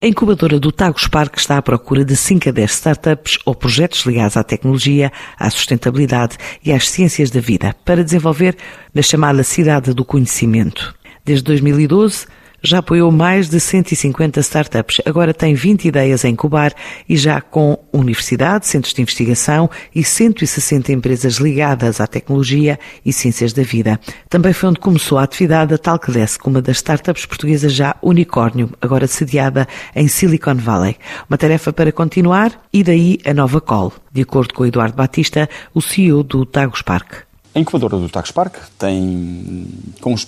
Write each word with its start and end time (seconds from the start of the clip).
A 0.00 0.06
incubadora 0.06 0.60
do 0.60 0.70
Tagus 0.70 1.08
Park 1.08 1.38
está 1.38 1.58
à 1.58 1.62
procura 1.62 2.04
de 2.04 2.14
5 2.14 2.50
a 2.50 2.52
10 2.52 2.70
startups 2.70 3.36
ou 3.44 3.52
projetos 3.52 4.06
ligados 4.06 4.36
à 4.36 4.44
tecnologia, 4.44 5.10
à 5.36 5.50
sustentabilidade 5.50 6.36
e 6.64 6.72
às 6.72 6.88
ciências 6.88 7.32
da 7.32 7.40
vida 7.40 7.74
para 7.84 8.04
desenvolver 8.04 8.56
na 8.94 9.02
chamada 9.02 9.42
Cidade 9.42 9.92
do 9.92 10.04
Conhecimento. 10.04 10.94
Desde 11.24 11.42
2012, 11.42 12.28
já 12.62 12.78
apoiou 12.78 13.10
mais 13.10 13.48
de 13.48 13.60
150 13.60 14.40
startups, 14.40 15.00
agora 15.04 15.32
tem 15.32 15.54
20 15.54 15.86
ideias 15.86 16.24
a 16.24 16.28
incubar 16.28 16.72
e 17.08 17.16
já 17.16 17.40
com 17.40 17.78
universidade, 17.92 18.66
centros 18.66 18.92
de 18.92 19.02
investigação 19.02 19.70
e 19.94 20.02
160 20.02 20.92
empresas 20.92 21.34
ligadas 21.34 22.00
à 22.00 22.06
tecnologia 22.06 22.78
e 23.04 23.12
ciências 23.12 23.52
da 23.52 23.62
vida. 23.62 23.98
Também 24.28 24.52
foi 24.52 24.70
onde 24.70 24.80
começou 24.80 25.18
a 25.18 25.22
atividade 25.22 25.74
a 25.74 25.78
Talkdesk, 25.78 26.46
uma 26.46 26.62
das 26.62 26.76
startups 26.76 27.26
portuguesas 27.26 27.72
já 27.72 27.94
unicórnio, 28.02 28.70
agora 28.80 29.06
sediada 29.06 29.66
em 29.94 30.08
Silicon 30.08 30.56
Valley. 30.56 30.96
Uma 31.28 31.38
tarefa 31.38 31.72
para 31.72 31.92
continuar 31.92 32.52
e 32.72 32.82
daí 32.82 33.18
a 33.24 33.32
nova 33.32 33.60
call, 33.60 33.92
de 34.12 34.22
acordo 34.22 34.54
com 34.54 34.66
Eduardo 34.66 34.96
Batista, 34.96 35.48
o 35.74 35.80
CEO 35.80 36.22
do 36.22 36.44
Tagus 36.44 36.82
Park. 36.82 37.27
A 37.54 37.58
incubadora 37.58 37.96
do 37.96 38.08
Tax 38.08 38.30
Park 38.30 38.56
tem 38.78 39.66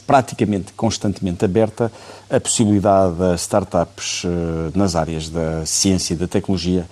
praticamente 0.07 0.73
constantemente 0.73 1.45
aberta 1.45 1.93
a 2.29 2.41
possibilidade 2.41 3.15
de 3.15 3.35
startups 3.37 4.23
eh, 4.25 4.71
nas 4.75 4.97
áreas 4.97 5.29
da 5.29 5.65
ciência 5.67 6.15
e 6.15 6.17
da 6.17 6.27
tecnologia, 6.27 6.87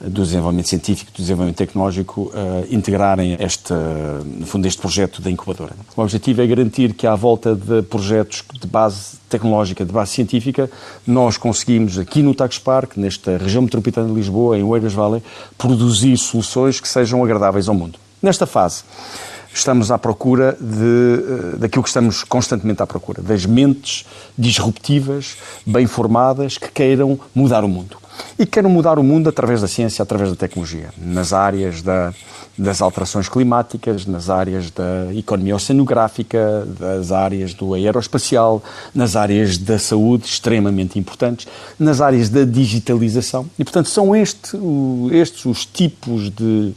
do 0.00 0.22
desenvolvimento 0.22 0.68
científico, 0.68 1.12
do 1.12 1.18
desenvolvimento 1.18 1.56
tecnológico, 1.56 2.32
uh, 2.34 2.66
integrarem 2.70 3.36
este, 3.38 3.72
no 3.72 4.46
fundo, 4.46 4.66
este 4.66 4.80
projeto 4.80 5.22
da 5.22 5.30
incubadora. 5.30 5.72
O 5.96 6.02
objetivo 6.02 6.42
é 6.42 6.46
garantir 6.46 6.94
que, 6.94 7.06
à 7.06 7.14
volta 7.14 7.54
de 7.54 7.82
projetos 7.82 8.42
de 8.60 8.66
base 8.66 9.16
tecnológica, 9.28 9.84
de 9.84 9.92
base 9.92 10.10
científica, 10.10 10.70
nós 11.06 11.36
conseguimos, 11.36 11.98
aqui 11.98 12.22
no 12.22 12.34
Tax 12.34 12.58
Park, 12.58 12.96
nesta 12.96 13.38
região 13.38 13.62
metropolitana 13.62 14.08
de 14.08 14.14
Lisboa, 14.14 14.58
em 14.58 14.62
Oeiras 14.62 14.92
Valley, 14.92 15.22
produzir 15.56 16.16
soluções 16.18 16.80
que 16.80 16.88
sejam 16.88 17.22
agradáveis 17.22 17.68
ao 17.68 17.74
mundo. 17.74 17.98
Nesta 18.20 18.46
fase, 18.46 18.82
estamos 19.54 19.90
à 19.90 19.98
procura 19.98 20.56
de, 20.60 21.54
eh, 21.54 21.56
daquilo 21.58 21.82
que 21.82 21.88
estamos 21.88 22.24
constantemente 22.24 22.82
à 22.82 22.86
procura, 22.86 23.22
das 23.22 23.46
mentes 23.46 24.04
disruptivas, 24.36 25.36
bem 25.64 25.86
formadas, 25.86 26.58
que 26.58 26.68
queiram 26.70 27.18
mudar 27.34 27.64
o 27.64 27.68
mundo. 27.68 27.96
E 28.38 28.44
que 28.44 28.52
queiram 28.52 28.70
mudar 28.70 28.98
o 28.98 29.02
mundo 29.02 29.28
através 29.28 29.60
da 29.60 29.68
ciência, 29.68 30.02
através 30.02 30.30
da 30.30 30.36
tecnologia, 30.36 30.90
nas 30.98 31.32
áreas 31.32 31.82
da, 31.82 32.12
das 32.56 32.80
alterações 32.80 33.28
climáticas, 33.28 34.06
nas 34.06 34.30
áreas 34.30 34.70
da 34.70 35.12
economia 35.14 35.56
oceanográfica, 35.56 36.66
das 36.78 37.10
áreas 37.10 37.52
do 37.54 37.74
aeroespacial, 37.74 38.62
nas 38.94 39.16
áreas 39.16 39.58
da 39.58 39.78
saúde, 39.78 40.26
extremamente 40.26 40.98
importantes, 40.98 41.46
nas 41.78 42.00
áreas 42.00 42.28
da 42.28 42.44
digitalização. 42.44 43.46
E, 43.58 43.64
portanto, 43.64 43.88
são 43.88 44.14
este, 44.14 44.56
estes 45.12 45.44
os 45.44 45.66
tipos 45.66 46.30
de 46.30 46.72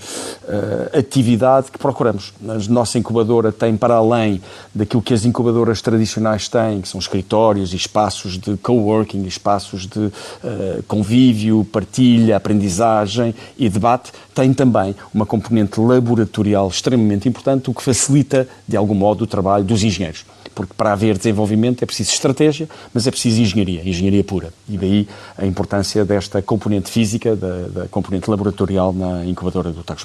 uh, 0.48 0.98
atividade 0.98 1.72
que 1.72 1.78
procuramos. 1.78 2.34
A 2.48 2.72
nossa 2.72 2.98
incubadora 2.98 3.52
tem, 3.52 3.76
para 3.76 3.96
além 3.96 4.42
daquilo 4.74 5.02
que 5.02 5.14
as 5.14 5.26
incubadoras 5.26 5.82
tradicionais 5.82 6.48
têm, 6.48 6.82
que 6.82 6.88
são 6.88 7.00
escritórios 7.00 7.74
e 7.74 7.76
espaços 7.76 8.38
de 8.38 8.58
coworking, 8.58 9.26
espaços 9.26 9.86
de 9.86 10.00
uh, 10.00 10.84
convívio, 10.88 11.66
partilha, 11.66 12.38
aprendizagem 12.38 13.36
e 13.58 13.70
debate, 13.70 14.12
tem 14.34 14.54
também 14.54 14.96
uma 15.14 15.26
componente 15.26 15.80
laboratorial 15.80 16.68
extremamente 16.68 17.28
importante, 17.28 17.70
o 17.70 17.74
que 17.74 17.82
facilita, 17.82 18.48
de 18.68 18.78
algum 18.78 18.96
modo, 18.96 19.24
o 19.24 19.28
trabalho 19.28 19.64
dos 19.64 19.84
engenheiros. 19.84 20.26
Porque 20.58 20.74
para 20.76 20.92
haver 20.92 21.16
desenvolvimento 21.16 21.84
é 21.84 21.86
preciso 21.86 22.10
estratégia, 22.10 22.68
mas 22.92 23.06
é 23.06 23.12
preciso 23.12 23.40
engenharia, 23.40 23.88
engenharia 23.88 24.24
pura. 24.24 24.52
E 24.68 24.76
daí 24.76 25.08
a 25.38 25.46
importância 25.46 26.04
desta 26.04 26.42
componente 26.42 26.90
física, 26.90 27.36
da, 27.36 27.68
da 27.68 27.88
componente 27.88 28.28
laboratorial 28.28 28.92
na 28.92 29.24
incubadora 29.24 29.70
do 29.70 29.84
Tagus. 29.84 30.04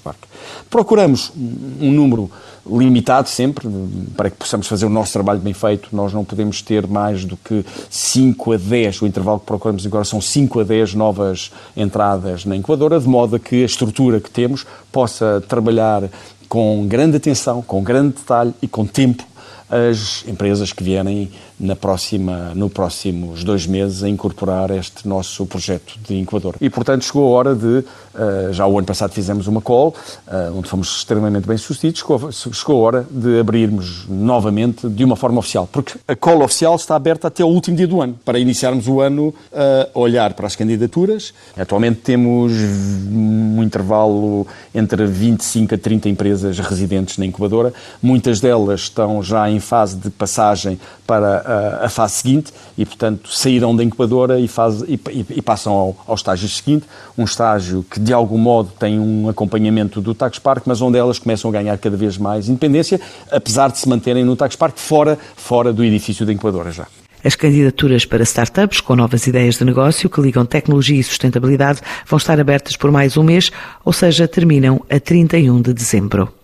Procuramos 0.68 1.32
um 1.80 1.90
número 1.90 2.30
limitado 2.70 3.30
sempre, 3.30 3.66
para 4.14 4.28
que 4.28 4.36
possamos 4.36 4.66
fazer 4.66 4.84
o 4.84 4.90
nosso 4.90 5.14
trabalho 5.14 5.40
bem 5.40 5.54
feito. 5.54 5.88
Nós 5.90 6.12
não 6.12 6.22
podemos 6.22 6.60
ter 6.60 6.86
mais 6.86 7.24
do 7.24 7.34
que 7.34 7.64
5 7.88 8.52
a 8.52 8.56
10, 8.58 9.00
o 9.00 9.06
intervalo 9.06 9.40
que 9.40 9.46
procuramos 9.46 9.86
agora 9.86 10.04
são 10.04 10.20
5 10.20 10.60
a 10.60 10.64
10 10.64 10.92
novas 10.92 11.50
entradas 11.74 12.44
na 12.44 12.54
incubadora, 12.54 13.00
de 13.00 13.08
modo 13.08 13.36
a 13.36 13.38
que 13.38 13.62
a 13.62 13.64
estrutura 13.64 14.20
que 14.20 14.28
temos 14.28 14.66
possa 14.92 15.42
trabalhar 15.48 16.10
com 16.46 16.86
grande 16.86 17.16
atenção, 17.16 17.62
com 17.62 17.82
grande 17.82 18.16
detalhe 18.16 18.52
e 18.60 18.68
com 18.68 18.84
tempo 18.84 19.31
as 19.72 20.22
empresas 20.28 20.70
que 20.70 20.84
vierem 20.84 21.30
na 21.58 21.74
próxima, 21.74 22.52
no 22.54 22.68
próximos 22.68 23.42
dois 23.42 23.66
meses 23.66 24.02
a 24.02 24.08
incorporar 24.08 24.70
este 24.70 25.08
nosso 25.08 25.46
projeto 25.46 25.94
de 26.06 26.18
incubador. 26.18 26.56
E, 26.60 26.68
portanto, 26.68 27.04
chegou 27.04 27.32
a 27.32 27.38
hora 27.38 27.54
de, 27.54 27.66
uh, 27.66 28.52
já 28.52 28.66
o 28.66 28.76
ano 28.76 28.86
passado 28.86 29.12
fizemos 29.12 29.46
uma 29.46 29.62
call, 29.62 29.94
uh, 30.26 30.58
onde 30.58 30.68
fomos 30.68 30.98
extremamente 30.98 31.46
bem 31.46 31.56
sucedidos, 31.56 32.04
chegou 32.52 32.82
a 32.82 32.86
hora 32.86 33.06
de 33.10 33.38
abrirmos 33.38 34.06
novamente 34.08 34.88
de 34.88 35.04
uma 35.04 35.16
forma 35.16 35.38
oficial, 35.38 35.66
porque 35.70 35.94
a 36.06 36.16
call 36.16 36.42
oficial 36.42 36.74
está 36.74 36.96
aberta 36.96 37.28
até 37.28 37.42
o 37.44 37.48
último 37.48 37.76
dia 37.76 37.86
do 37.86 38.02
ano, 38.02 38.18
para 38.24 38.38
iniciarmos 38.38 38.88
o 38.88 39.00
ano 39.00 39.32
a 39.52 39.98
olhar 39.98 40.34
para 40.34 40.46
as 40.46 40.56
candidaturas. 40.56 41.32
Atualmente 41.56 42.00
temos 42.00 42.52
um 42.52 43.62
intervalo 43.62 44.46
entre 44.74 45.06
25 45.06 45.76
a 45.76 45.78
30 45.78 46.08
empresas 46.08 46.58
residentes 46.58 47.16
na 47.16 47.24
incubadora, 47.24 47.72
muitas 48.02 48.40
delas 48.40 48.82
estão 48.82 49.22
já 49.22 49.48
em 49.48 49.60
fase 49.62 49.96
de 49.96 50.10
passagem 50.10 50.78
para 51.06 51.80
a, 51.80 51.86
a 51.86 51.88
fase 51.88 52.14
seguinte 52.14 52.52
e, 52.76 52.84
portanto, 52.84 53.32
saíram 53.32 53.74
da 53.74 53.82
incubadora 53.82 54.38
e, 54.38 54.46
faz, 54.46 54.82
e, 54.82 55.00
e 55.30 55.40
passam 55.40 55.72
ao, 55.72 55.96
ao, 56.06 56.14
estágio 56.14 56.48
seguinte, 56.48 56.84
um 57.16 57.24
estágio 57.24 57.84
que, 57.90 57.98
de 57.98 58.12
algum 58.12 58.38
modo, 58.38 58.70
tem 58.78 58.98
um 58.98 59.28
acompanhamento 59.28 60.00
do 60.00 60.14
Tax 60.14 60.38
Park, 60.38 60.64
mas 60.66 60.82
onde 60.82 60.98
elas 60.98 61.18
começam 61.18 61.48
a 61.50 61.52
ganhar 61.52 61.78
cada 61.78 61.96
vez 61.96 62.18
mais 62.18 62.48
independência, 62.48 63.00
apesar 63.30 63.70
de 63.70 63.78
se 63.78 63.88
manterem 63.88 64.24
no 64.24 64.36
Tax 64.36 64.56
Park 64.56 64.76
fora, 64.76 65.18
fora 65.36 65.72
do 65.72 65.82
edifício 65.82 66.26
da 66.26 66.32
incubadora 66.32 66.70
já. 66.70 66.86
As 67.24 67.36
candidaturas 67.36 68.04
para 68.04 68.24
startups 68.24 68.80
com 68.80 68.96
novas 68.96 69.26
ideias 69.28 69.56
de 69.56 69.64
negócio 69.64 70.10
que 70.10 70.20
ligam 70.20 70.44
tecnologia 70.44 70.98
e 70.98 71.04
sustentabilidade 71.04 71.80
vão 72.04 72.16
estar 72.16 72.38
abertas 72.40 72.76
por 72.76 72.90
mais 72.90 73.16
um 73.16 73.22
mês, 73.22 73.50
ou 73.84 73.92
seja, 73.92 74.26
terminam 74.26 74.84
a 74.90 74.98
31 74.98 75.62
de 75.62 75.72
dezembro. 75.72 76.41